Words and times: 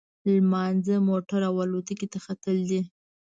لمانځه، 0.27 0.95
موټر 1.07 1.41
او 1.49 1.55
الوتکې 1.63 2.07
ته 2.11 2.19
ختل 2.25 2.57
دي. 2.69 2.81